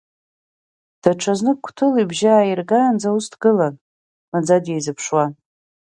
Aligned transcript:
Даҽазнык 1.01 1.59
Қәҭыл 1.63 1.93
ибжьы 2.01 2.29
ааиргаанӡа 2.33 3.09
ус 3.17 3.25
дгылан, 3.33 3.75
маӡа 4.31 4.57
дизыԥшуа. 4.63 5.25